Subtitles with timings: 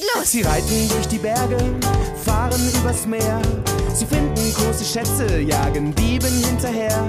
[0.00, 0.30] endlos!
[0.30, 1.58] Sie reiten durch die Berge,
[2.24, 3.40] fahren übers Meer.
[3.92, 7.08] Sie finden große Schätze, jagen Dieben hinterher.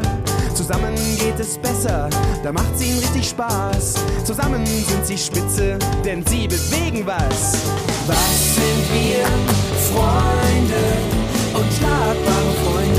[0.53, 2.09] Zusammen geht es besser,
[2.43, 3.95] da macht's ihnen richtig Spaß.
[4.25, 7.57] Zusammen sind sie spitze, denn sie bewegen was.
[8.07, 9.25] Was sind wir?
[9.91, 10.83] Freunde,
[11.53, 12.90] unschlagbare Freunde.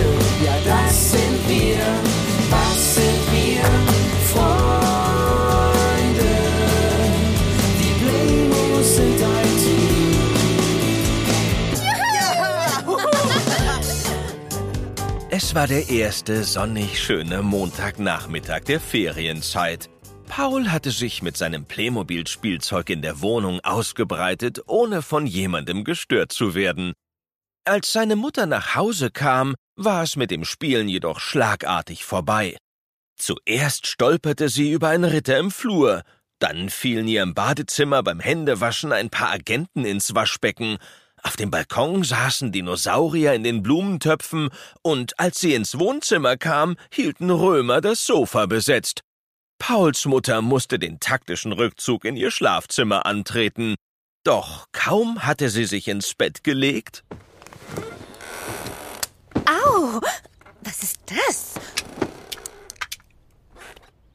[15.34, 19.88] Es war der erste sonnig schöne Montagnachmittag der Ferienzeit.
[20.28, 26.54] Paul hatte sich mit seinem Playmobil-Spielzeug in der Wohnung ausgebreitet, ohne von jemandem gestört zu
[26.54, 26.92] werden.
[27.64, 32.58] Als seine Mutter nach Hause kam, war es mit dem Spielen jedoch schlagartig vorbei.
[33.16, 36.02] Zuerst stolperte sie über einen Ritter im Flur,
[36.40, 40.76] dann fielen ihr im Badezimmer beim Händewaschen ein paar Agenten ins Waschbecken,
[41.22, 44.50] auf dem Balkon saßen Dinosaurier in den Blumentöpfen,
[44.82, 49.02] und als sie ins Wohnzimmer kam, hielten Römer das Sofa besetzt.
[49.58, 53.76] Pauls Mutter musste den taktischen Rückzug in ihr Schlafzimmer antreten.
[54.24, 57.04] Doch kaum hatte sie sich ins Bett gelegt.
[59.46, 60.00] Au!
[60.64, 61.54] Was ist das?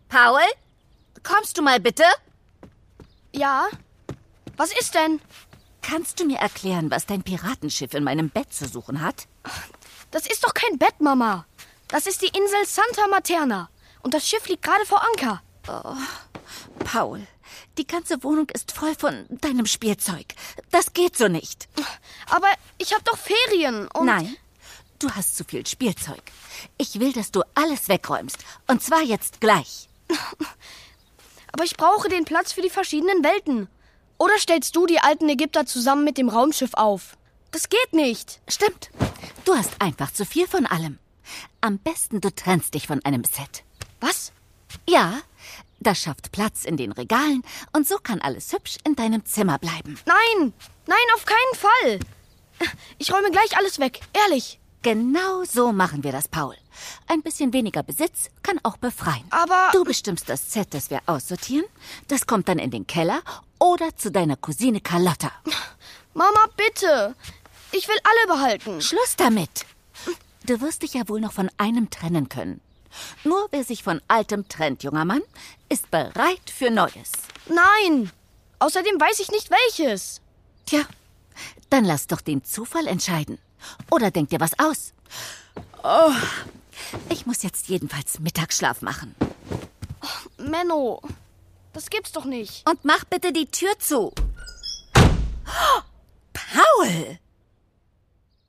[0.10, 0.42] Paul?
[1.24, 2.04] Kommst du mal bitte?
[3.34, 3.68] Ja?
[4.58, 5.22] Was ist denn?
[5.90, 9.26] Kannst du mir erklären, was dein Piratenschiff in meinem Bett zu suchen hat?
[10.12, 11.46] Das ist doch kein Bett, Mama.
[11.88, 13.70] Das ist die Insel Santa Materna.
[14.04, 15.42] Und das Schiff liegt gerade vor Anker.
[15.70, 15.96] Oh,
[16.84, 17.26] Paul,
[17.78, 20.26] die ganze Wohnung ist voll von deinem Spielzeug.
[20.72, 21.70] Das geht so nicht.
[22.30, 24.08] Aber ich habe doch Ferien und...
[24.08, 24.36] Nein,
[25.00, 26.22] du hast zu viel Spielzeug.
[26.78, 28.40] Ich will, dass du alles wegräumst.
[28.68, 29.88] Und zwar jetzt gleich.
[31.54, 33.70] Aber ich brauche den Platz für die verschiedenen Welten.
[34.18, 37.18] Oder stellst du die alten Ägypter zusammen mit dem Raumschiff auf?
[37.52, 38.42] Das geht nicht.
[38.48, 38.90] Stimmt.
[39.46, 41.00] Du hast einfach zu viel von allem.
[41.62, 43.64] Am besten du trennst dich von einem Set.
[44.00, 44.32] Was?
[44.88, 45.22] Ja,
[45.80, 50.00] das schafft Platz in den Regalen und so kann alles hübsch in deinem Zimmer bleiben.
[50.06, 50.54] Nein,
[50.86, 52.00] nein, auf keinen Fall.
[52.98, 54.60] Ich räume gleich alles weg, ehrlich.
[54.82, 56.56] Genau so machen wir das, Paul.
[57.08, 59.26] Ein bisschen weniger Besitz kann auch befreien.
[59.30, 59.70] Aber.
[59.74, 61.66] Du bestimmst das Set, das wir aussortieren.
[62.08, 63.22] Das kommt dann in den Keller
[63.60, 65.32] oder zu deiner Cousine Carlotta.
[66.14, 67.16] Mama, bitte.
[67.72, 68.82] Ich will alle behalten.
[68.82, 69.66] Schluss damit.
[70.46, 72.62] Du wirst dich ja wohl noch von einem trennen können.
[73.24, 75.22] Nur wer sich von altem trennt, junger Mann,
[75.70, 77.12] ist bereit für Neues.
[77.48, 78.12] Nein.
[78.60, 80.22] Außerdem weiß ich nicht welches.
[80.66, 80.82] Tja,
[81.70, 83.38] dann lass doch den Zufall entscheiden.
[83.92, 84.94] Oder denk dir was aus.
[85.84, 86.12] Oh,
[87.10, 89.16] ich muss jetzt jedenfalls Mittagsschlaf machen.
[90.02, 91.02] Oh, Menno,
[91.74, 92.68] das gibt's doch nicht.
[92.70, 94.14] Und mach bitte die Tür zu.
[94.96, 95.82] Oh,
[96.34, 97.20] Paul!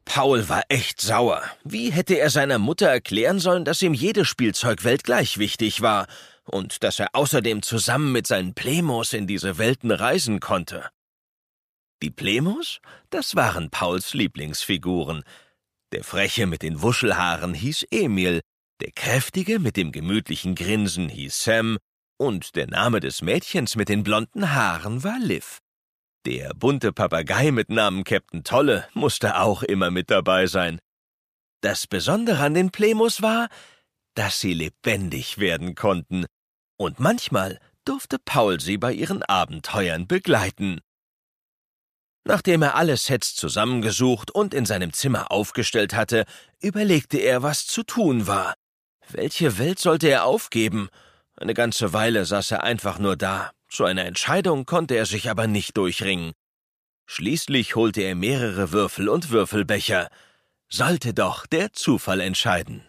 [0.04, 1.42] Paul war echt sauer.
[1.64, 6.06] Wie hätte er seiner Mutter erklären sollen, dass ihm jede Spielzeugwelt gleich wichtig war
[6.44, 10.88] und dass er außerdem zusammen mit seinen Plemos in diese Welten reisen konnte?
[12.02, 12.80] Die Plemos?
[13.10, 15.24] Das waren Pauls Lieblingsfiguren.
[15.92, 18.42] Der Freche mit den Wuschelhaaren hieß Emil,
[18.80, 21.78] der Kräftige mit dem gemütlichen Grinsen hieß Sam
[22.18, 25.60] und der Name des Mädchens mit den blonden Haaren war Liv.
[26.26, 30.78] Der bunte Papagei mit Namen Captain Tolle musste auch immer mit dabei sein.
[31.62, 33.48] Das Besondere an den Plemos war,
[34.14, 36.26] dass sie lebendig werden konnten,
[36.76, 40.80] und manchmal durfte Paul sie bei ihren Abenteuern begleiten.
[42.28, 46.26] Nachdem er alle Sets zusammengesucht und in seinem Zimmer aufgestellt hatte,
[46.60, 48.52] überlegte er, was zu tun war.
[49.08, 50.90] Welche Welt sollte er aufgeben?
[51.36, 53.52] Eine ganze Weile saß er einfach nur da.
[53.70, 56.32] Zu einer Entscheidung konnte er sich aber nicht durchringen.
[57.06, 60.08] Schließlich holte er mehrere Würfel und Würfelbecher.
[60.68, 62.86] Sollte doch der Zufall entscheiden.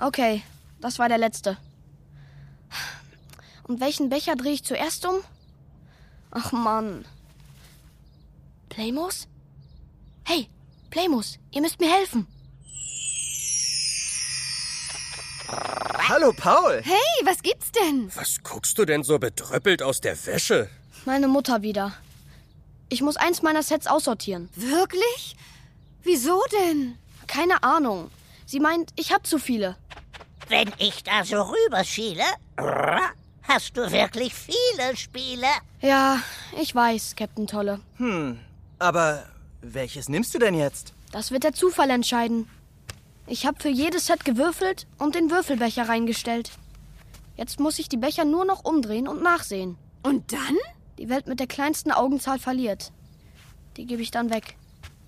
[0.00, 0.42] Okay,
[0.80, 1.58] das war der letzte.
[3.66, 5.16] Und welchen Becher drehe ich zuerst um?
[6.30, 7.04] Ach Mann.
[8.68, 9.26] Playmos?
[10.24, 10.48] Hey,
[10.90, 12.26] Playmos, ihr müsst mir helfen.
[16.08, 16.82] Hallo, Paul.
[16.84, 18.10] Hey, was gibt's denn?
[18.14, 20.70] Was guckst du denn so bedröppelt aus der Wäsche?
[21.04, 21.92] Meine Mutter wieder.
[22.88, 24.48] Ich muss eins meiner Sets aussortieren.
[24.54, 25.36] Wirklich?
[26.02, 26.96] Wieso denn?
[27.26, 28.10] Keine Ahnung.
[28.44, 29.76] Sie meint, ich hab zu viele.
[30.48, 32.22] Wenn ich da so rüberschiele,
[33.48, 35.46] hast du wirklich viele Spiele?
[35.80, 36.18] Ja,
[36.60, 37.80] ich weiß, Captain Tolle.
[37.96, 38.38] Hm,
[38.78, 39.24] aber
[39.62, 40.92] welches nimmst du denn jetzt?
[41.12, 42.48] Das wird der Zufall entscheiden.
[43.26, 46.50] Ich habe für jedes Set gewürfelt und den Würfelbecher reingestellt.
[47.36, 49.76] Jetzt muss ich die Becher nur noch umdrehen und nachsehen.
[50.02, 50.56] Und dann?
[50.98, 52.92] Die Welt mit der kleinsten Augenzahl verliert.
[53.76, 54.56] Die gebe ich dann weg.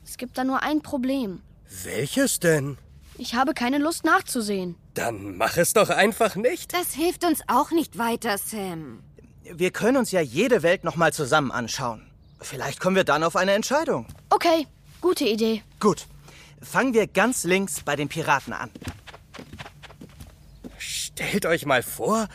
[0.04, 1.40] Es gibt da nur ein Problem.
[1.84, 2.76] Welches denn?
[3.18, 4.76] Ich habe keine Lust nachzusehen.
[4.94, 6.72] Dann mach es doch einfach nicht.
[6.72, 9.02] Das hilft uns auch nicht weiter, Sam.
[9.42, 12.06] Wir können uns ja jede Welt nochmal zusammen anschauen.
[12.40, 14.06] Vielleicht kommen wir dann auf eine Entscheidung.
[14.30, 14.66] Okay,
[15.00, 15.62] gute Idee.
[15.80, 16.06] Gut.
[16.62, 18.70] Fangen wir ganz links bei den Piraten an.
[20.78, 22.28] Stellt euch mal vor,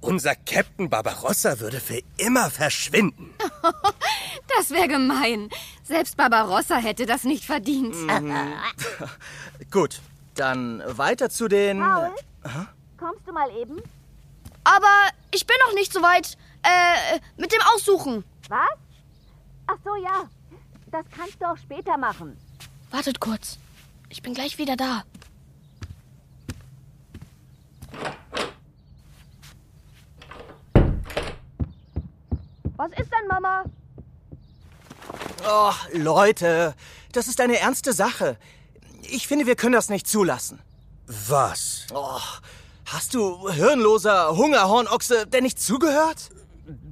[0.00, 3.34] unser Captain Barbarossa würde für immer verschwinden.
[4.56, 5.50] Das wäre gemein.
[5.84, 7.94] Selbst Barbarossa hätte das nicht verdient.
[9.70, 10.00] Gut,
[10.38, 11.80] dann weiter zu den...
[12.98, 13.80] Kommst du mal eben?
[14.64, 16.36] Aber ich bin noch nicht so weit.
[16.62, 18.24] Äh, mit dem Aussuchen.
[18.48, 18.58] Was?
[19.66, 20.28] Ach so, ja.
[20.90, 22.36] Das kannst du auch später machen.
[22.90, 23.58] Wartet kurz.
[24.08, 25.04] Ich bin gleich wieder da.
[32.76, 33.64] Was ist denn, Mama?
[35.46, 36.74] Oh, Leute,
[37.12, 38.36] das ist eine ernste Sache.
[39.10, 40.60] Ich finde, wir können das nicht zulassen.
[41.06, 41.86] Was?
[41.94, 42.20] Oh,
[42.84, 46.30] hast du, hirnloser Hungerhornochse, denn nicht zugehört?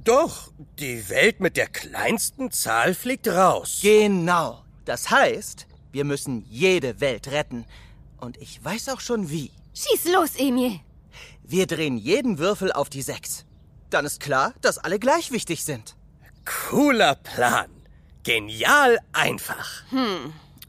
[0.03, 3.79] Doch, die Welt mit der kleinsten Zahl fliegt raus.
[3.83, 4.63] Genau.
[4.85, 7.65] Das heißt, wir müssen jede Welt retten.
[8.19, 9.51] Und ich weiß auch schon wie.
[9.75, 10.79] Schieß los, Emil.
[11.43, 13.45] Wir drehen jeden Würfel auf die sechs.
[13.91, 15.95] Dann ist klar, dass alle gleich wichtig sind.
[16.45, 17.69] Cooler Plan.
[18.23, 19.83] Genial einfach.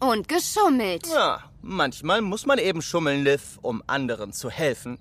[0.00, 1.06] Und geschummelt.
[1.08, 4.98] Ja, manchmal muss man eben schummeln, Liv, um anderen zu helfen.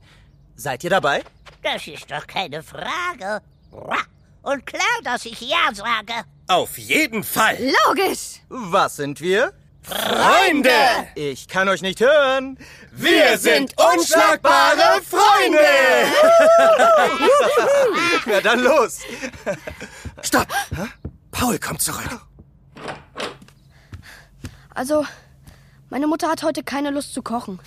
[0.56, 1.24] Seid ihr dabei?
[1.62, 3.42] Das ist doch keine Frage.
[3.72, 3.98] Ra.
[4.42, 6.14] Und klar, dass ich Ja sage.
[6.48, 7.58] Auf jeden Fall.
[7.86, 8.40] Logisch.
[8.50, 9.54] Was sind wir?
[9.84, 10.70] Freunde!
[11.16, 12.58] Ich kann euch nicht hören.
[12.92, 15.60] Wir sind unschlagbare Freunde!
[18.26, 19.00] Ja, dann los.
[20.22, 20.48] Stopp!
[21.32, 22.20] Paul kommt zurück.
[24.78, 25.08] Also,
[25.90, 27.60] meine Mutter hat heute keine Lust zu kochen.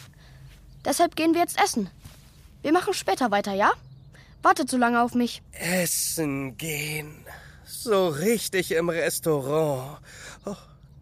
[0.84, 1.90] Deshalb gehen wir jetzt essen.
[2.62, 3.72] Wir machen später weiter, ja?
[4.42, 5.42] Wartet so lange auf mich.
[5.50, 7.26] Essen gehen.
[7.66, 9.98] So richtig im Restaurant.
[10.44, 10.54] Oh,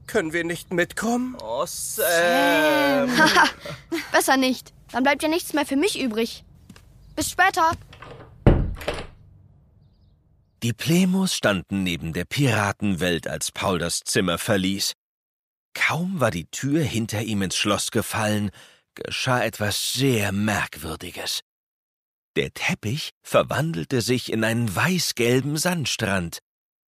[0.07, 1.37] können wir nicht mitkommen?
[1.43, 3.11] Oh, Sam.
[4.11, 4.73] Besser nicht.
[4.91, 6.43] Dann bleibt ja nichts mehr für mich übrig.
[7.17, 7.73] Bis später.
[10.63, 14.95] Die Plemos standen neben der Piratenwelt, als Paul das Zimmer verließ.
[15.75, 18.51] Kaum war die Tür hinter ihm ins Schloss gefallen,
[18.95, 21.41] geschah etwas sehr Merkwürdiges.
[22.37, 26.39] Der Teppich verwandelte sich in einen weißgelben Sandstrand.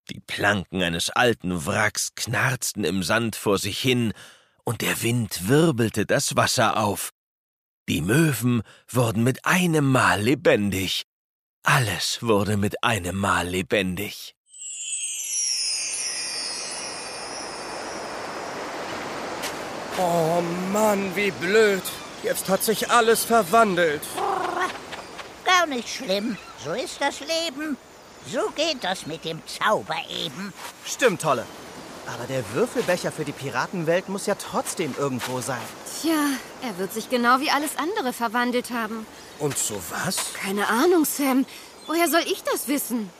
[0.09, 4.13] Die Planken eines alten Wracks knarzten im Sand vor sich hin,
[4.63, 7.11] und der Wind wirbelte das Wasser auf.
[7.89, 11.03] Die Möwen wurden mit einem Mal lebendig.
[11.63, 14.35] Alles wurde mit einem Mal lebendig.
[20.03, 20.41] Oh
[20.73, 21.83] Mann, wie blöd.
[22.23, 24.01] Jetzt hat sich alles verwandelt.
[25.45, 26.37] Gar nicht schlimm.
[26.63, 27.77] So ist das Leben.
[28.31, 30.53] So geht das mit dem Zauber eben.
[30.85, 31.45] Stimmt, Tolle.
[32.07, 35.61] Aber der Würfelbecher für die Piratenwelt muss ja trotzdem irgendwo sein.
[36.01, 36.29] Tja,
[36.63, 39.05] er wird sich genau wie alles andere verwandelt haben.
[39.37, 40.33] Und so was?
[40.33, 41.45] Keine Ahnung, Sam.
[41.85, 43.11] Woher soll ich das wissen?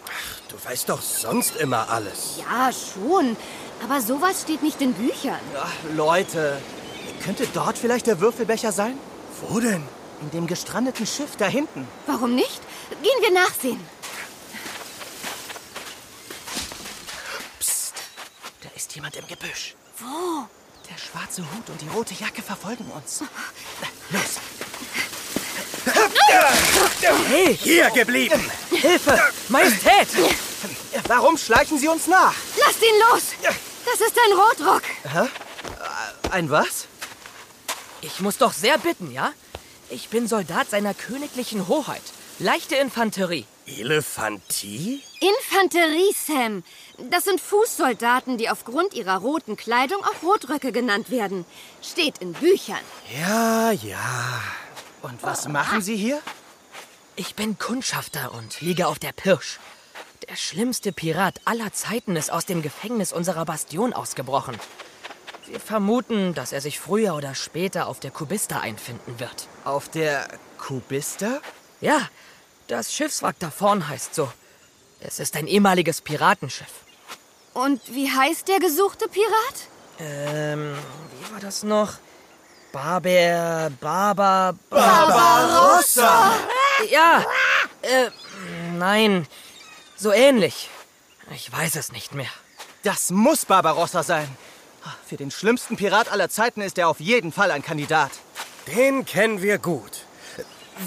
[0.50, 2.40] Du weißt doch sonst immer alles.
[2.40, 3.38] Ja, schon.
[3.84, 5.40] Aber sowas steht nicht in Büchern.
[5.60, 6.58] Ach, Leute,
[7.22, 8.98] könnte dort vielleicht der Würfelbecher sein?
[9.42, 9.84] Wo denn?
[10.22, 11.88] In dem gestrandeten Schiff da hinten.
[12.06, 12.62] Warum nicht?
[13.02, 13.80] Gehen wir nachsehen.
[17.60, 17.94] Psst,
[18.62, 19.76] da ist jemand im Gebüsch.
[19.98, 20.48] Wo?
[20.90, 23.24] Der schwarze Hut und die rote Jacke verfolgen uns.
[24.10, 24.40] Los.
[27.28, 28.52] Hey, hier geblieben.
[28.70, 29.20] Hilfe!
[29.50, 30.08] Majestät!
[31.08, 32.36] Warum schleichen Sie uns nach?
[32.60, 33.24] Lasst ihn los!
[33.86, 34.84] Das ist ein Rotrock.
[36.30, 36.88] Ein was?
[38.02, 39.32] Ich muss doch sehr bitten, ja?
[39.90, 42.02] Ich bin Soldat seiner königlichen Hoheit.
[42.40, 43.46] Leichte Infanterie.
[43.68, 45.04] Elefantie?
[45.20, 46.64] Infanterie, Sam.
[47.10, 51.46] Das sind Fußsoldaten, die aufgrund ihrer roten Kleidung auch Rotröcke genannt werden.
[51.82, 52.80] Steht in Büchern.
[53.20, 54.42] Ja, ja.
[55.04, 56.20] Und was machen Sie hier?
[57.16, 59.60] Ich bin Kundschafter und liege auf der Pirsch.
[60.28, 64.58] Der schlimmste Pirat aller Zeiten ist aus dem Gefängnis unserer Bastion ausgebrochen.
[65.52, 69.50] Wir vermuten, dass er sich früher oder später auf der Kubista einfinden wird.
[69.66, 71.42] Auf der Kubista?
[71.82, 72.08] Ja,
[72.68, 74.32] das Schiffswrack da vorn heißt so.
[75.02, 76.72] Es ist ein ehemaliges Piratenschiff.
[77.54, 79.68] Und wie heißt der gesuchte Pirat?
[80.00, 80.74] Ähm,
[81.20, 81.96] wie war das noch?
[82.72, 86.32] Barber, Barber, Barbarossa!
[86.90, 87.26] Ja,
[87.82, 88.10] äh,
[88.78, 89.28] nein,
[89.98, 90.70] so ähnlich.
[91.36, 92.32] Ich weiß es nicht mehr.
[92.84, 94.30] Das muss Barbarossa sein.
[95.06, 98.12] Für den schlimmsten Pirat aller Zeiten ist er auf jeden Fall ein Kandidat.
[98.68, 100.06] Den kennen wir gut.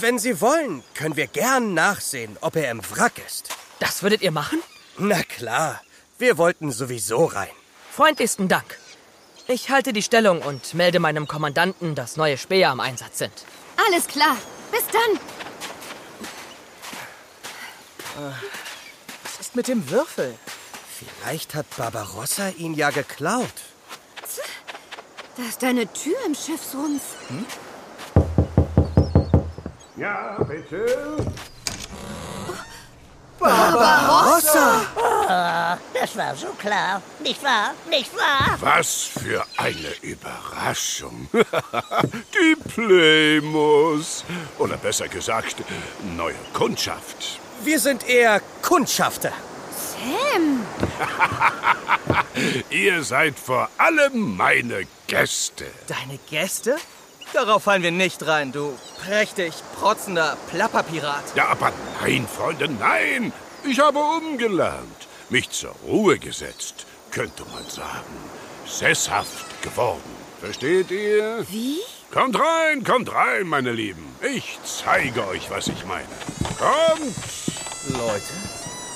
[0.00, 3.50] Wenn Sie wollen, können wir gern nachsehen, ob er im Wrack ist.
[3.78, 4.62] Das würdet ihr machen?
[4.98, 5.80] Na klar,
[6.18, 7.50] wir wollten sowieso rein.
[7.90, 8.78] Freundlichsten Dank.
[9.46, 13.44] Ich halte die Stellung und melde meinem Kommandanten, dass neue Späher am Einsatz sind.
[13.86, 14.36] Alles klar.
[14.72, 15.20] Bis dann.
[19.22, 20.34] Was ist mit dem Würfel?
[20.98, 23.52] Vielleicht hat Barbarossa ihn ja geklaut.
[25.36, 27.02] Da ist eine Tür im Schiffsrumpf.
[29.96, 31.16] Ja, bitte.
[35.92, 37.02] Das war so klar.
[37.20, 37.74] Nicht wahr?
[37.90, 38.56] Nicht wahr?
[38.60, 41.28] Was für eine Überraschung.
[41.32, 44.24] Die Plemos.
[44.58, 45.56] Oder besser gesagt,
[46.16, 47.40] neue Kundschaft.
[47.64, 49.32] Wir sind eher Kundschafter.
[49.72, 50.64] Sam!
[52.70, 55.66] Ihr seid vor allem meine Gäste.
[55.86, 56.76] Deine Gäste?
[57.32, 61.22] Darauf fallen wir nicht rein, du prächtig protzender Plapperpirat.
[61.36, 63.32] Ja, aber nein, Freunde, nein.
[63.64, 68.16] Ich habe umgelernt, mich zur Ruhe gesetzt, könnte man sagen.
[68.66, 70.02] Sesshaft geworden.
[70.40, 71.46] Versteht ihr?
[71.48, 71.78] Wie?
[72.12, 74.16] Kommt rein, kommt rein, meine Lieben.
[74.20, 76.08] Ich zeige euch, was ich meine.
[76.58, 77.14] Kommt!
[77.88, 78.34] Leute,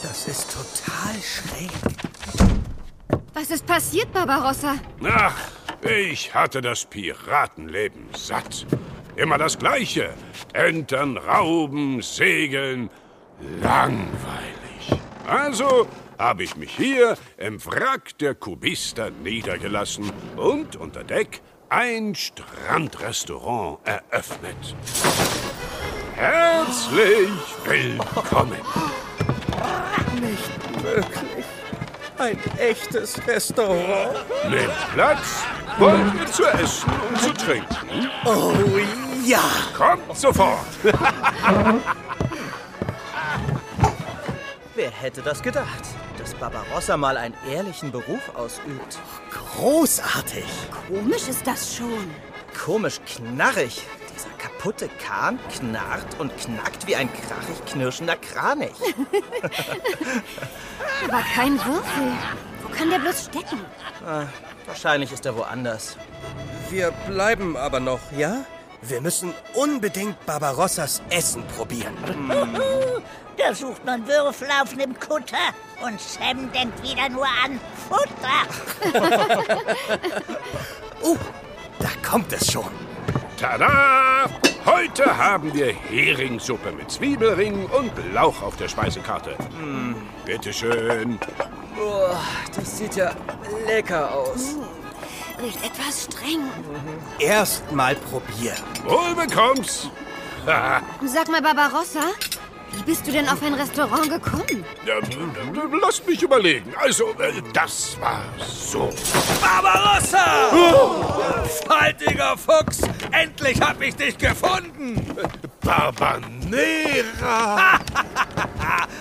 [0.02, 2.57] das ist total schräg.
[3.34, 4.76] Was ist passiert, Barbarossa?
[5.04, 5.36] Ach,
[5.82, 8.66] ich hatte das Piratenleben satt.
[9.16, 10.10] Immer das Gleiche.
[10.52, 12.90] Entern, rauben, segeln.
[13.62, 15.00] Langweilig.
[15.26, 15.86] Also
[16.18, 24.74] habe ich mich hier im Wrack der Kubister niedergelassen und unter Deck ein Strandrestaurant eröffnet.
[26.14, 27.30] Herzlich
[27.64, 28.58] willkommen.
[30.20, 31.57] Nicht wirklich.
[32.18, 34.16] Ein echtes Restaurant.
[34.50, 35.44] Nehmt Platz,
[35.80, 38.10] ihr zu essen und zu trinken?
[38.24, 38.52] Oh
[39.24, 39.40] ja.
[39.76, 40.66] Kommt sofort.
[44.74, 45.84] Wer hätte das gedacht,
[46.18, 48.98] dass Barbarossa mal einen ehrlichen Beruf ausübt?
[49.30, 50.44] Großartig.
[50.88, 52.10] Komisch ist das schon.
[52.64, 53.82] Komisch knarrig.
[54.68, 58.76] Kaputte Kahn knarrt und knackt wie ein krachig knirschender Kranich.
[61.08, 62.12] Aber kein Würfel.
[62.62, 63.64] Wo kann der bloß stecken?
[64.06, 64.26] Ah,
[64.66, 65.96] wahrscheinlich ist er woanders.
[66.68, 68.44] Wir bleiben aber noch, ja?
[68.82, 71.96] Wir müssen unbedingt Barbarossas Essen probieren.
[73.38, 75.36] Da sucht man Würfel auf nem Kutter
[75.80, 78.48] und Sam denkt wieder nur an Futter.
[81.00, 81.16] Oh,
[81.78, 82.87] da kommt es schon.
[83.38, 84.28] Tada!
[84.66, 89.36] Heute haben wir Heringssuppe mit Zwiebelringen und Lauch auf der Speisekarte.
[89.62, 91.18] Mm, bitteschön.
[91.80, 92.08] Oh,
[92.54, 93.12] das sieht ja
[93.66, 94.56] lecker aus.
[95.40, 96.40] Riecht etwas streng.
[97.20, 98.56] Erst mal probieren.
[98.84, 99.88] Wohl bekomm's.
[100.46, 102.00] Ha, Sag mal, Barbarossa,
[102.72, 104.64] wie bist du denn auf ein Restaurant gekommen?
[104.86, 106.74] ähm, Lasst mich überlegen.
[106.82, 108.90] Also, äh, das war so.
[109.40, 110.50] Barbarossa!
[111.48, 112.80] Faltiger Fuchs!
[113.12, 115.16] Endlich hab ich dich gefunden!
[115.60, 116.58] Barbanera!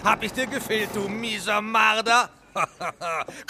[0.04, 2.30] Hab ich dir gefehlt, du mieser Marder?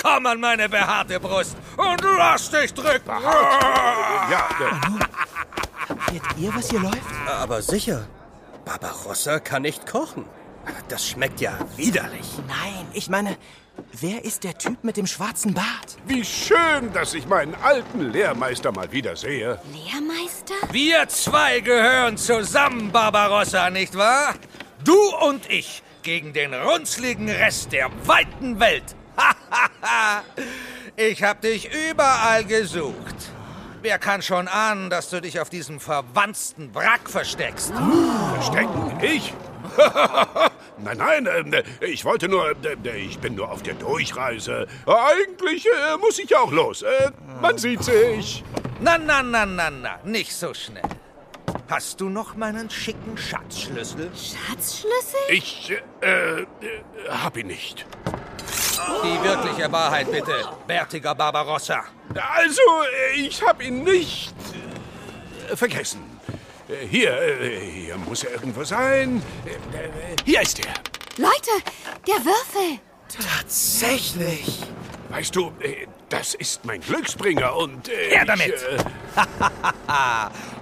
[0.01, 3.09] Komm an meine behaarte Brust und lass dich drücken!
[4.29, 4.47] Ja,
[6.11, 7.01] Seht ihr, was hier läuft?
[7.27, 8.07] Aber sicher,
[8.65, 10.25] Barbarossa kann nicht kochen.
[10.89, 12.39] Das schmeckt ja widerlich.
[12.47, 13.37] Nein, ich meine,
[13.93, 15.98] wer ist der Typ mit dem schwarzen Bart?
[16.07, 19.60] wie schön, dass ich meinen alten Lehrmeister mal wieder sehe.
[19.74, 20.53] Lehrmeister?
[20.72, 24.36] Wir zwei gehören zusammen, Barbarossa, nicht wahr?
[24.84, 28.96] Du und ich gegen den runzligen Rest der weiten Welt.
[30.96, 33.15] ich hab dich überall gesucht.
[33.81, 37.74] Wer kann schon ahnen, dass du dich auf diesem verwanzten Wrack versteckst?
[38.34, 39.00] Verstecken?
[39.01, 39.34] Ich?
[40.77, 44.67] nein, nein, ähm, ich wollte nur, äh, ich bin nur auf der Durchreise.
[44.86, 46.81] Eigentlich äh, muss ich auch los.
[46.81, 48.43] Äh, man sieht sich.
[48.79, 50.84] Na, na, na, na, na, nicht so schnell.
[51.69, 54.10] Hast du noch meinen schicken Schatzschlüssel?
[54.15, 55.19] Schatzschlüssel?
[55.29, 56.46] Ich äh, äh,
[57.10, 57.86] hab ihn nicht.
[59.03, 61.84] Die wirkliche Wahrheit bitte, bärtiger Barbarossa.
[62.15, 62.62] Also,
[63.12, 64.34] äh, ich hab ihn nicht
[65.51, 66.16] äh, vergessen.
[66.69, 69.21] Äh, Hier, äh, hier muss er irgendwo sein.
[69.45, 69.57] Äh,
[70.25, 70.74] Hier ist er.
[71.17, 71.51] Leute,
[72.07, 72.79] der Würfel.
[73.09, 74.62] Tatsächlich.
[75.09, 75.53] Weißt du,
[76.09, 78.53] das ist mein Glücksbringer und äh, Her damit!
[78.55, 78.83] Ich, äh,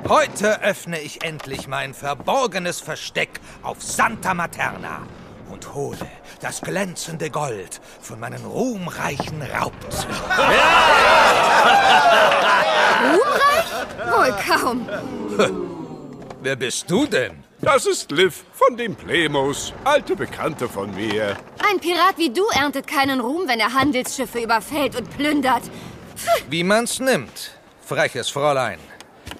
[0.09, 5.01] Heute öffne ich endlich mein verborgenes Versteck auf Santa Materna.
[5.50, 5.97] und hole
[6.41, 10.15] das glänzende Gold von meinen ruhmreichen Raubzügen.
[13.01, 13.71] Ruhmreich?
[14.12, 14.88] Wohl kaum.
[16.45, 17.43] Wer bist du denn?
[17.59, 21.35] Das ist Liv von den Plemos, alte Bekannte von mir.
[21.67, 25.63] Ein Pirat wie du erntet keinen Ruhm, wenn er Handelsschiffe überfällt und plündert.
[26.47, 28.77] Wie man's nimmt, freches Fräulein.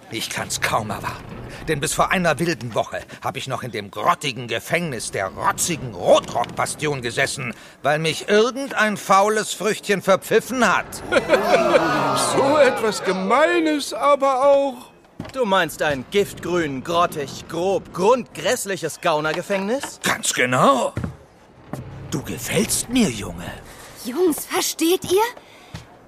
[0.10, 1.36] Ich kann's kaum erwarten.
[1.68, 5.94] Denn bis vor einer wilden Woche habe ich noch in dem grottigen Gefängnis der rotzigen
[5.94, 11.04] Rotrock-Bastion gesessen, weil mich irgendein faules Früchtchen verpfiffen hat.
[12.36, 14.95] so etwas Gemeines aber auch.
[15.34, 20.00] Du meinst ein giftgrün, grottig, grob, grundgrässliches Gaunergefängnis?
[20.04, 20.94] Ganz genau.
[22.12, 23.52] Du gefällst mir, Junge.
[24.06, 25.24] Jungs, versteht ihr?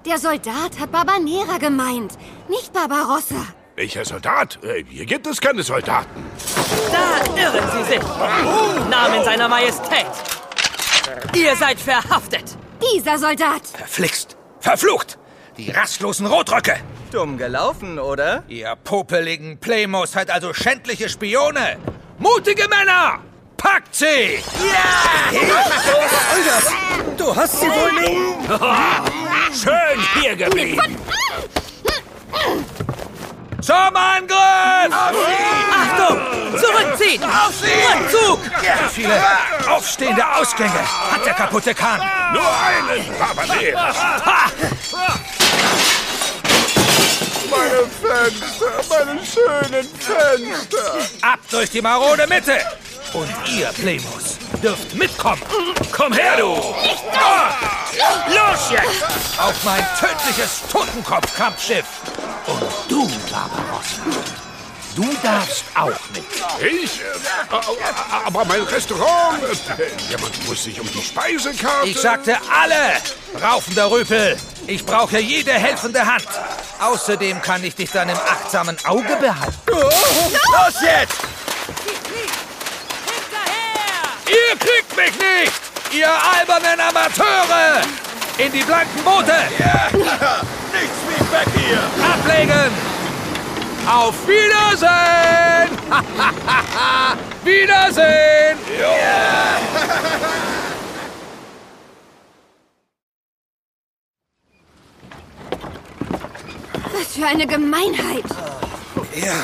[0.06, 2.16] Der Soldat hat Barbanera gemeint,
[2.48, 3.46] nicht Barbarossa.
[3.76, 4.58] Welcher Soldat?
[4.64, 6.24] Äh, Hier gibt es keine Soldaten.
[6.90, 8.00] Da irren Sie sich.
[8.00, 10.06] Im Namen seiner Majestät.
[11.34, 12.56] Ihr seid verhaftet.
[12.94, 13.66] Dieser Soldat.
[13.66, 14.36] Verflixt.
[14.60, 15.18] Verflucht.
[15.56, 16.76] Die rastlosen Rotröcke.
[17.10, 18.42] Dumm gelaufen, oder?
[18.48, 21.78] Ihr popeligen Playmos seid also schändliche Spione.
[22.18, 23.20] Mutige Männer!
[23.56, 24.38] Packt sie!
[27.16, 28.12] Du hast sie wohl nicht.
[29.62, 30.96] Schön hier geblieben.
[33.60, 34.92] Zum Angriff!
[34.92, 36.20] Achtung!
[36.58, 37.22] Zurückziehen!
[37.24, 38.40] Rückzug!
[38.44, 39.20] Wie viele
[39.68, 42.00] aufstehende Ausgänge hat der kaputte Kahn?
[42.32, 43.92] Nur einen, Barbanera.
[47.50, 50.98] Meine Fenster, meine schönen Fenster.
[51.22, 52.58] Ab durch die marode Mitte!
[53.14, 55.40] Und ihr, Playmos, dürft mitkommen.
[55.92, 56.54] Komm her, du!
[56.54, 56.74] Los
[58.70, 59.04] jetzt!
[59.38, 61.86] Auf mein tödliches Totenkopf-Kampfschiff.
[62.46, 64.02] Und du, Barbarossa,
[64.94, 66.24] du darfst auch mit.
[66.70, 67.00] Ich?
[68.26, 69.38] Aber mein Restaurant.
[70.10, 71.88] Jemand muss sich um die Speisekarte.
[71.88, 72.98] Ich sagte alle!
[73.42, 74.36] Raufender Rüpel!
[74.66, 76.26] Ich brauche jede helfende Hand.
[76.80, 79.56] Außerdem kann ich dich dann im achtsamen Auge behalten.
[79.66, 81.18] Los jetzt!
[84.26, 85.52] Ihr kriegt mich nicht!
[85.92, 87.82] Ihr albernen Amateure!
[88.38, 89.34] In die blanken Boote!
[90.72, 91.82] Nichts wie weg hier.
[92.04, 92.72] Ablegen!
[93.90, 95.70] Auf Wiedersehen!
[97.44, 98.58] Wiedersehen!
[106.98, 108.24] Was für eine Gemeinheit.
[109.14, 109.34] Ja,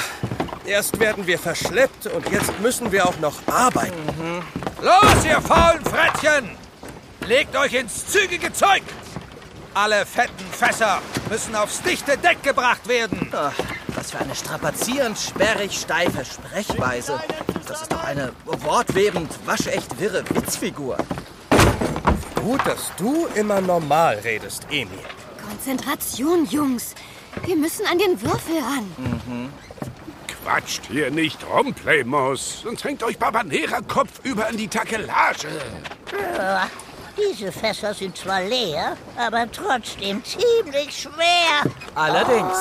[0.66, 4.42] erst werden wir verschleppt und jetzt müssen wir auch noch arbeiten.
[4.82, 6.50] Los, ihr faulen Frettchen!
[7.26, 8.82] Legt euch ins zügige Zeug!
[9.72, 13.30] Alle fetten Fässer müssen aufs dichte Deck gebracht werden.
[13.32, 13.52] Ach,
[13.94, 17.20] was für eine strapazierend sperrig steife Sprechweise.
[17.68, 20.96] Das ist doch eine wortwebend waschecht wirre Witzfigur.
[22.34, 24.98] Gut, dass du immer normal redest, Emil.
[25.48, 26.94] Konzentration, Jungs.
[27.42, 29.52] Wir müssen an den Würfel ran.
[30.44, 32.60] Quatscht hier nicht rum, Playmos.
[32.62, 35.48] Sonst hängt euch Barbanera kopfüber in die Takelage.
[36.36, 36.68] Ja,
[37.16, 41.72] diese Fässer sind zwar leer, aber trotzdem ziemlich schwer.
[41.94, 42.58] Allerdings.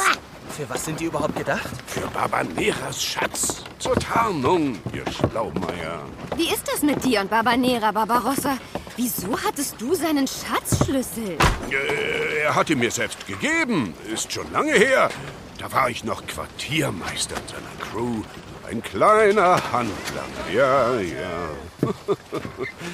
[0.50, 1.70] Für was sind die überhaupt gedacht?
[1.88, 3.64] Für Barbaneras Schatz.
[3.80, 6.04] Zur Tarnung, ihr Schlaumeier.
[6.36, 8.58] Wie ist das mit dir und Barbanera, Barbarossa?
[8.96, 11.38] Wieso hattest du seinen Schatzschlüssel?
[11.72, 13.94] Äh, Er hat ihn mir selbst gegeben.
[14.14, 15.10] Ist schon lange her.
[15.58, 18.22] Da war ich noch Quartiermeister in seiner Crew.
[18.70, 20.50] Ein kleiner Handlanger.
[20.54, 21.50] Ja, ja.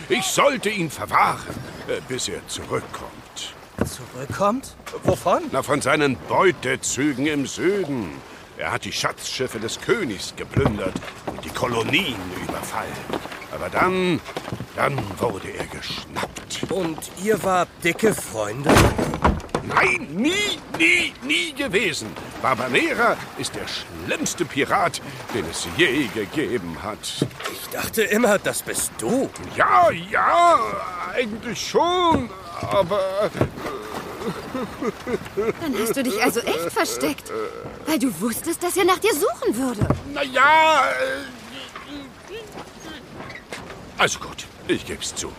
[0.09, 1.55] Ich sollte ihn verwahren,
[1.87, 3.53] äh, bis er zurückkommt.
[3.85, 4.75] Zurückkommt?
[5.03, 5.43] Wovon?
[5.51, 8.09] Na, von seinen Beutezügen im Süden.
[8.57, 10.95] Er hat die Schatzschiffe des Königs geplündert
[11.27, 12.15] und die Kolonien
[12.47, 12.91] überfallen.
[13.51, 14.19] Aber dann,
[14.75, 16.71] dann wurde er geschnappt.
[16.71, 18.69] Und ihr wart dicke Freunde?
[19.67, 22.09] Nein, nie, nie, nie gewesen.
[22.41, 25.01] Barbanera ist der schlimmste Pirat,
[25.33, 27.25] den es je gegeben hat.
[27.51, 29.29] Ich dachte immer, das bist du.
[29.55, 30.59] Ja, ja,
[31.13, 32.29] eigentlich schon,
[32.61, 33.29] aber
[35.61, 37.31] Dann hast du dich also echt versteckt,
[37.85, 39.87] weil du wusstest, dass er nach dir suchen würde.
[40.13, 40.83] na ja.
[43.99, 45.29] Also gut, ich geb's zu.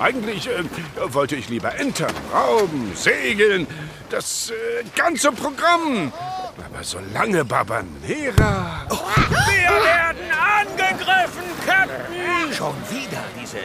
[0.00, 0.64] Eigentlich äh,
[1.12, 3.66] wollte ich lieber entern, rauben, segeln,
[4.08, 6.10] das äh, ganze Programm.
[6.56, 8.86] Aber solange Barbanera...
[8.88, 12.52] Wir werden angegriffen, Captain!
[12.54, 13.58] Schon wieder diese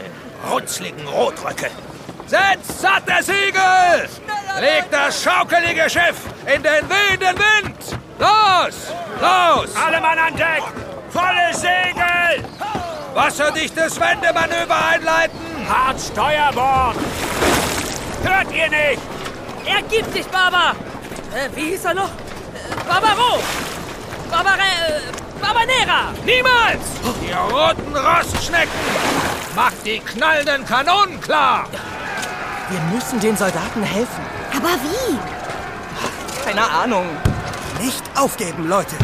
[0.52, 1.72] runzligen Rotröcke.
[2.28, 4.10] Setzt satte Siegel!
[4.60, 6.18] Legt das schaukelige Schiff
[6.54, 7.98] in den wehenden Wind!
[8.20, 8.92] Los!
[9.22, 9.74] Los!
[9.76, 10.64] Alle Mann an Deck!
[11.12, 12.83] Volle Segel!
[13.14, 15.40] Wasserdichtes Wendemanöver einleiten!
[15.70, 16.96] Hart Steuerbord!
[18.24, 19.02] Hört ihr nicht?
[19.66, 20.72] Er gibt sich, Baba!
[21.36, 22.10] Äh, wie hieß er noch?
[22.10, 23.40] Äh, Barbaro!
[24.32, 24.58] Barbare...
[24.58, 26.12] Äh, Barbanera!
[26.26, 26.82] Niemals!
[27.28, 28.72] Ihr roten Rostschnecken!
[29.56, 31.68] Macht die knallenden Kanonen klar!
[32.70, 34.26] Wir müssen den Soldaten helfen.
[34.58, 35.20] Aber wie?
[36.44, 37.06] Keine Ahnung.
[37.80, 38.96] Nicht aufgeben, Leute.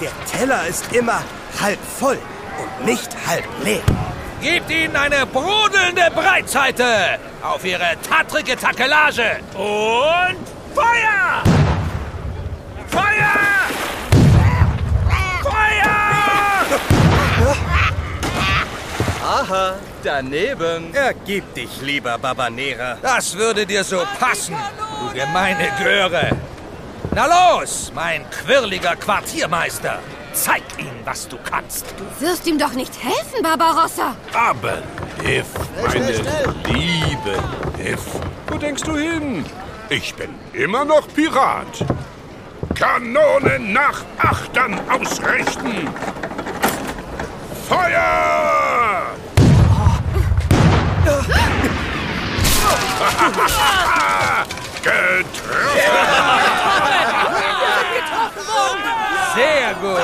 [0.00, 1.22] Der Teller ist immer
[1.60, 2.18] halb voll
[2.60, 3.82] und nicht halb leer.
[4.40, 9.38] Gebt ihnen eine brodelnde Breitseite auf ihre tattrige Takelage.
[9.54, 10.38] Und
[10.74, 11.42] Feuer!
[12.86, 13.38] Feuer!
[15.42, 16.00] Feuer!
[19.22, 20.94] Aha, daneben.
[20.94, 22.96] Ergib dich, lieber Babanera.
[23.02, 24.56] Das würde dir so passen,
[25.00, 26.30] du gemeine Göre.
[27.14, 29.98] Na los, mein quirliger Quartiermeister.
[30.32, 31.86] Zeig ihm, was du kannst.
[31.98, 34.14] Du wirst ihm doch nicht helfen, Barbarossa.
[34.32, 34.78] Aber
[35.24, 35.44] Liv,
[35.82, 36.12] meine
[36.66, 37.42] liebe
[37.78, 38.00] Liv,
[38.46, 39.44] wo denkst du hin?
[39.88, 41.84] Ich bin immer noch Pirat.
[42.74, 45.88] Kanonen nach Achtern ausrichten.
[47.68, 49.02] Feuer!
[59.34, 60.00] Sehr gut.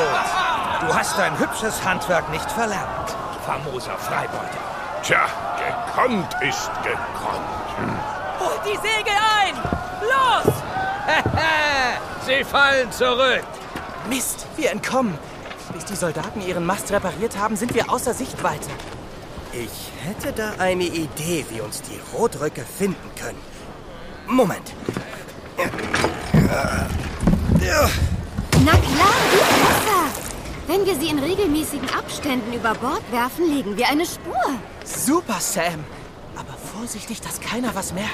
[0.81, 4.59] Du hast dein hübsches Handwerk nicht verlernt, famoser Freibeuter.
[5.03, 8.01] Tja, gekonnt ist gekonnt.
[8.39, 9.55] Holt die Segel ein!
[10.03, 10.55] Los!
[12.27, 13.45] Sie fallen zurück.
[14.09, 15.19] Mist, wir entkommen.
[15.73, 18.71] Bis die Soldaten ihren Mast repariert haben, sind wir außer Sichtweite.
[19.53, 23.41] Ich hätte da eine Idee, wie uns die Rotröcke finden können.
[24.27, 24.73] Moment.
[28.67, 30.03] Na klar, viel besser.
[30.67, 34.35] Wenn wir sie in regelmäßigen Abständen über Bord werfen, legen wir eine Spur.
[34.85, 35.85] Super, Sam.
[36.35, 38.11] Aber vorsichtig, dass keiner was merkt.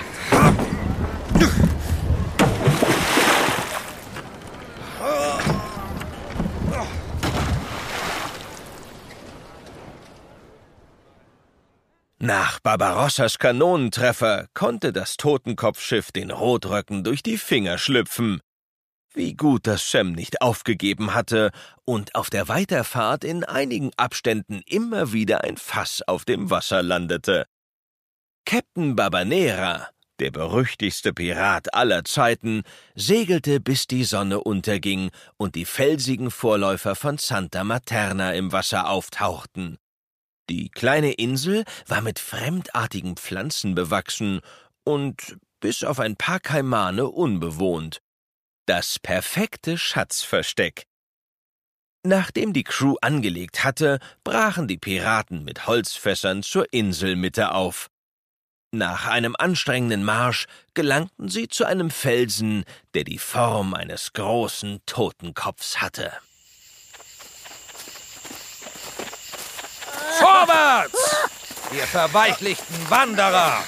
[12.19, 18.43] Nach Barbarossas Kanonentreffer konnte das Totenkopfschiff den Rotröcken durch die Finger schlüpfen.
[19.15, 21.51] Wie gut, dass Sam nicht aufgegeben hatte
[21.85, 27.47] und auf der Weiterfahrt in einigen Abständen immer wieder ein Fass auf dem Wasser landete.
[28.47, 32.63] Captain Barbanera, der berüchtigste Pirat aller Zeiten,
[32.95, 39.77] segelte bis die Sonne unterging und die felsigen Vorläufer von Santa Materna im Wasser auftauchten.
[40.49, 44.41] Die kleine Insel war mit fremdartigen Pflanzen bewachsen
[44.85, 48.01] und bis auf ein paar Kaimane unbewohnt.
[48.67, 50.85] Das perfekte Schatzversteck.
[52.05, 57.91] Nachdem die Crew angelegt hatte, brachen die Piraten mit Holzfässern zur Inselmitte auf.
[58.71, 65.81] Nach einem anstrengenden Marsch gelangten sie zu einem Felsen, der die Form eines großen Totenkopfs
[65.81, 66.13] hatte.
[70.19, 71.17] Vorwärts!
[71.73, 73.65] Ihr verweichlichten Wanderer!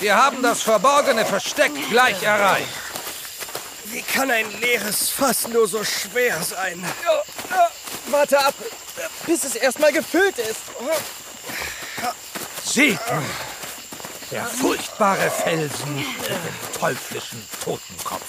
[0.00, 2.87] Wir haben das verborgene Versteck gleich erreicht.
[3.90, 6.84] Wie kann ein leeres Fass nur so schwer sein?
[8.10, 8.54] warte ab,
[9.26, 10.60] bis es erstmal gefüllt ist.
[12.64, 13.22] Seht nur!
[14.30, 18.24] Der furchtbare Felsen mit dem teuflischen Totenkopf.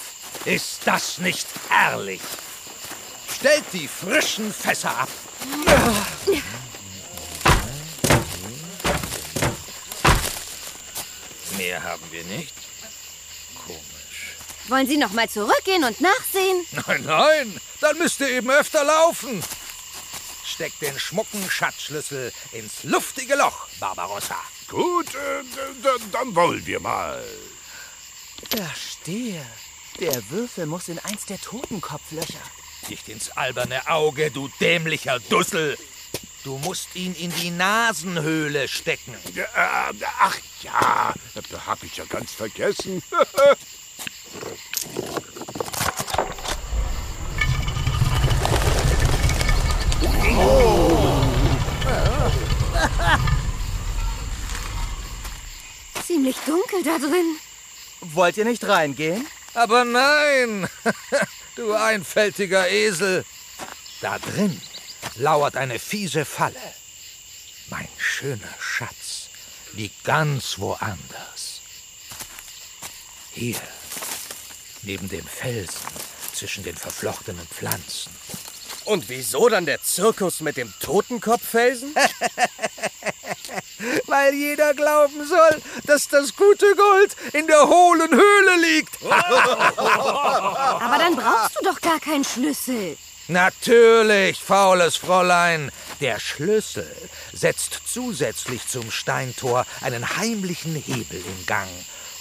[0.46, 2.22] Ist das nicht herrlich?
[3.34, 5.08] Stellt die frischen Fässer ab.
[11.58, 12.54] Mehr haben wir nicht.
[14.70, 16.64] Wollen Sie noch mal zurückgehen und nachsehen?
[16.86, 19.42] Nein, nein, dann müsst ihr eben öfter laufen.
[20.44, 24.36] Steckt den schmucken Schatzschlüssel ins luftige Loch, Barbarossa.
[24.68, 25.42] Gut, äh,
[26.12, 27.20] dann wollen wir mal.
[28.48, 29.44] Verstehe.
[29.98, 32.38] Der Würfel muss in eins der Totenkopflöcher.
[32.88, 35.76] Nicht ins alberne Auge, du dämlicher Dussel.
[36.44, 39.16] Du musst ihn in die Nasenhöhle stecken.
[39.34, 41.12] Ja, äh, ach ja,
[41.66, 43.02] hab ich ja ganz vergessen.
[56.06, 56.36] Ziemlich
[56.70, 57.38] dunkel da drin.
[58.00, 59.26] Wollt ihr nicht reingehen?
[59.54, 60.68] Aber nein,
[61.56, 63.24] du einfältiger Esel.
[64.00, 64.60] Da drin
[65.16, 66.54] lauert eine fiese Falle.
[67.68, 69.28] Mein schöner Schatz
[69.72, 71.60] liegt ganz woanders.
[73.32, 73.60] Hier,
[74.82, 75.86] neben dem Felsen,
[76.32, 78.12] zwischen den verflochtenen Pflanzen.
[78.86, 81.94] Und wieso dann der Zirkus mit dem Totenkopffelsen?
[84.06, 89.02] Weil jeder glauben soll, dass das gute Gold in der hohlen Höhle liegt.
[89.06, 92.96] Aber dann brauchst du doch gar keinen Schlüssel.
[93.28, 95.70] Natürlich, faules Fräulein.
[96.00, 96.90] Der Schlüssel
[97.32, 101.68] setzt zusätzlich zum Steintor einen heimlichen Hebel in Gang.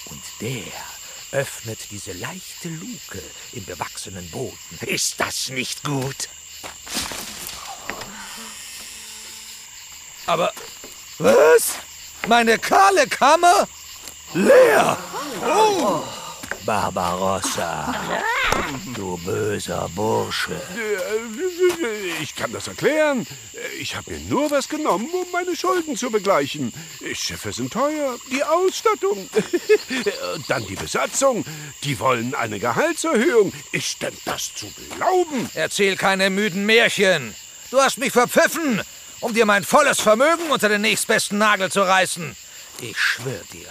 [0.06, 0.72] Und der
[1.32, 3.22] öffnet diese leichte Luke
[3.54, 4.58] im bewachsenen Boden.
[4.82, 6.30] Ist das nicht gut?
[10.26, 10.54] Aber
[11.20, 11.76] was?
[12.28, 13.68] Meine kahle Kammer?
[14.34, 14.98] Leer!
[15.46, 16.04] Oh.
[16.66, 17.96] Barbarossa,
[18.94, 20.62] du böser Bursche.
[22.22, 23.26] Ich kann das erklären.
[23.80, 26.72] Ich habe mir nur was genommen, um meine Schulden zu begleichen.
[27.14, 29.30] Schiffe sind teuer, die Ausstattung,
[30.48, 31.44] dann die Besatzung.
[31.84, 33.52] Die wollen eine Gehaltserhöhung.
[33.72, 35.50] Ist denn das zu glauben?
[35.56, 37.34] Erzähl keine müden Märchen.
[37.72, 38.82] Du hast mich verpfiffen,
[39.22, 42.36] um dir mein volles Vermögen unter den nächstbesten Nagel zu reißen.
[42.82, 43.68] Ich schwör dir,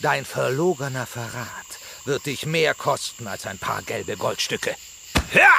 [0.00, 1.70] dein verlogener Verrat
[2.04, 4.74] wird dich mehr kosten als ein paar gelbe Goldstücke.
[5.32, 5.52] Ja!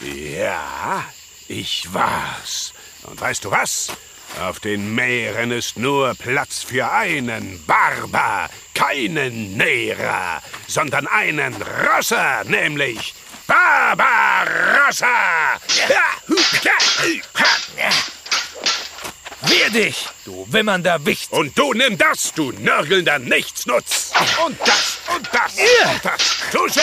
[0.00, 1.04] Ja,
[1.48, 2.72] ich war's.
[3.04, 3.88] Und weißt du was?
[4.40, 13.14] Auf den Meeren ist nur Platz für einen Barber, keinen Nera, sondern einen Rosser, nämlich
[13.46, 15.06] Barbarossa!
[19.44, 21.32] Wehr dich, du wimmernder Wicht!
[21.32, 24.12] Und du nimm das, du nörgelnder Nichtsnutz!
[24.44, 26.22] Und das, und das, und das!
[26.52, 26.80] Tusche!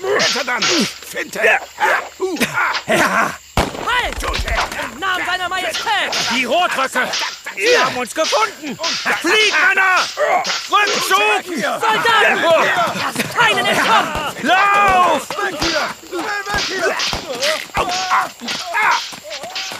[0.00, 0.62] Weiter dann!
[0.62, 1.40] Finte!
[1.40, 1.60] Halt!
[4.92, 6.10] Im Namen seiner Majestät!
[6.34, 7.08] Die Rotröcke!
[7.56, 8.78] Sie haben uns gefunden!
[9.20, 9.96] Flieht, Männer!
[10.70, 11.44] Rückzug!
[11.46, 12.42] Soldaten!
[12.94, 14.34] Lasst keinen entkommen!
[14.42, 15.28] Lauf!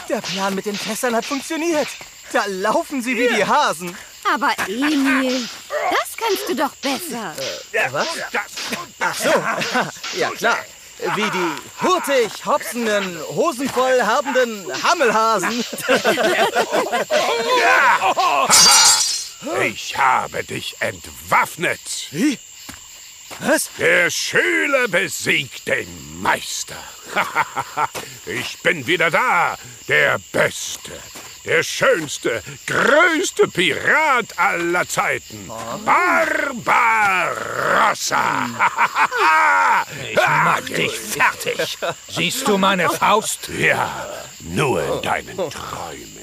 [0.09, 1.87] Der Plan mit den Fässern hat funktioniert.
[2.31, 3.95] Da laufen sie wie die Hasen.
[4.33, 5.47] Aber Emil,
[5.91, 7.35] das kannst du doch besser.
[7.91, 8.07] Was?
[8.99, 9.29] Ach so,
[10.19, 10.57] ja klar.
[11.15, 15.63] Wie die hurtig hopsenden, hosenvoll habenden Hammelhasen.
[19.63, 21.79] Ich habe dich entwaffnet.
[22.09, 22.39] Wie?
[23.39, 23.69] Was?
[23.77, 26.75] Der Schüler besiegt den Meister.
[28.25, 30.91] ich bin wieder da, der Beste,
[31.43, 35.49] der schönste, größte Pirat aller Zeiten.
[35.85, 36.45] Barbarossa.
[40.11, 41.77] Ich mach dich fertig.
[42.07, 43.49] Siehst du meine Faust?
[43.59, 44.07] Ja,
[44.39, 46.14] nur in deinen Träumen.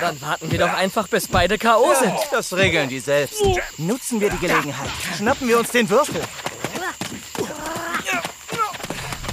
[0.00, 1.94] Dann warten wir doch einfach, bis beide K.O.
[1.94, 2.14] sind.
[2.30, 3.42] Das regeln die selbst.
[3.78, 4.90] Nutzen wir die Gelegenheit.
[5.16, 6.22] Schnappen wir uns den Würfel.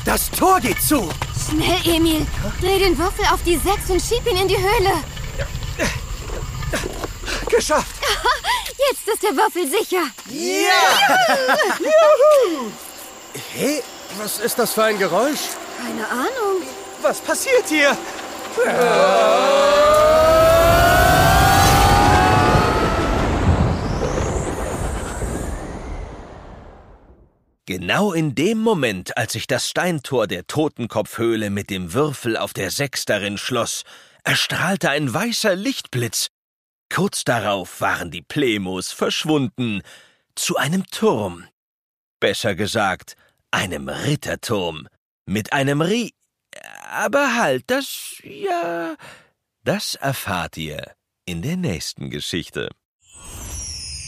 [0.06, 1.10] Das Tor geht zu.
[1.50, 2.26] Schnell, Emil.
[2.62, 4.94] Dreh den Würfel auf die Sechs und schieb ihn in die Höhle.
[7.50, 7.96] Geschafft.
[8.90, 10.04] Jetzt ist der Würfel sicher.
[10.30, 10.98] Ja!
[13.54, 13.84] Hey,
[14.18, 15.40] was ist das für ein Geräusch?
[15.78, 16.62] Keine Ahnung.
[17.02, 17.98] Was passiert hier?
[27.68, 32.72] Genau in dem Moment, als sich das Steintor der Totenkopfhöhle mit dem Würfel auf der
[32.72, 33.84] Sechs darin schloss,
[34.24, 36.30] erstrahlte ein weißer Lichtblitz.
[36.90, 39.82] Kurz darauf waren die Plemos verschwunden
[40.36, 41.46] zu einem Turm.
[42.20, 43.16] Besser gesagt,
[43.52, 44.88] einem Ritterturm.
[45.26, 46.17] Mit einem Rie.
[46.90, 48.96] Aber halt, das, ja,
[49.64, 50.92] das erfahrt ihr
[51.26, 52.70] in der nächsten Geschichte.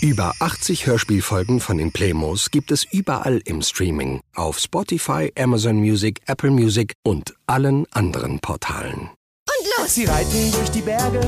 [0.01, 6.21] Über 80 Hörspielfolgen von den Playmos gibt es überall im Streaming, auf Spotify, Amazon Music,
[6.25, 9.09] Apple Music und allen anderen Portalen.
[9.09, 9.95] Und los!
[9.95, 11.19] Sie reiten durch die Berge,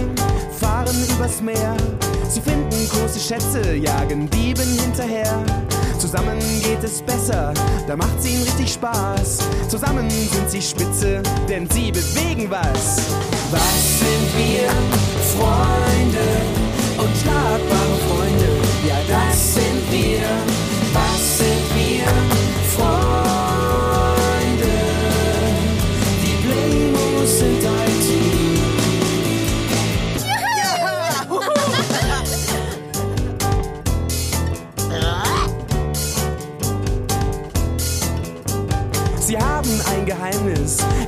[0.57, 1.75] fahren übers Meer.
[2.29, 5.43] Sie finden große Schätze, jagen Dieben hinterher.
[6.02, 7.54] Zusammen geht es besser,
[7.88, 9.38] da macht's ihnen richtig Spaß.
[9.68, 12.98] Zusammen sind sie spitze, denn sie bewegen was.
[13.52, 14.68] Was sind wir?
[15.38, 16.26] Freunde
[16.98, 18.48] und schlagbare Freunde.
[18.88, 20.22] Ja, das sind wir.
[20.92, 22.40] Was sind wir?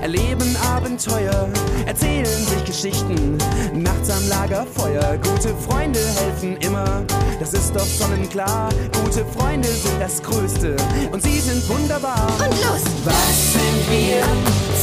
[0.04, 1.48] Erleben Abenteuer,
[1.86, 3.38] erzählen sich Geschichten,
[3.74, 5.18] nachts am Lagerfeuer.
[5.18, 7.04] Gute Freunde helfen immer,
[7.40, 8.68] das ist doch sonnenklar.
[9.02, 10.76] Gute Freunde sind das Größte
[11.14, 12.28] und sie sind wunderbar.
[12.38, 12.84] Und los!
[13.06, 14.24] Was sind wir?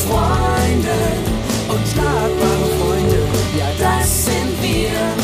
[0.08, 0.96] Freunde,
[1.68, 3.18] unschlagbare Freunde.
[3.58, 5.19] Ja, das sind wir.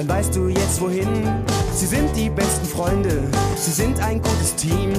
[0.00, 1.08] Dann weißt du jetzt wohin.
[1.74, 3.22] Sie sind die besten Freunde,
[3.56, 4.92] sie sind ein gutes Team.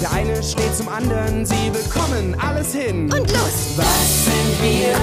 [0.00, 3.12] Der eine steht zum anderen, sie bekommen alles hin.
[3.12, 3.76] Und los!
[3.76, 4.94] Was sind wir?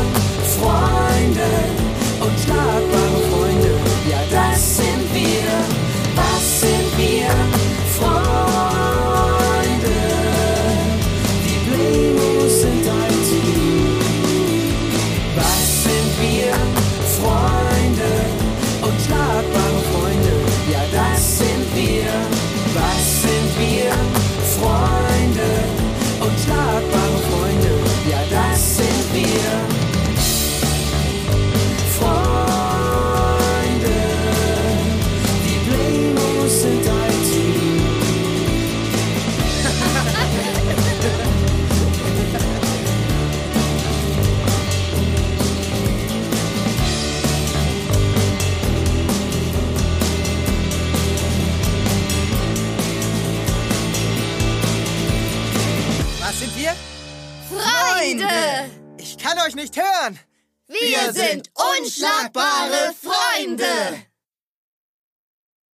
[0.57, 1.45] Freunde,
[2.21, 3.24] unschlagbare Freunde.
[61.05, 64.04] Wir sind unschlagbare Freunde!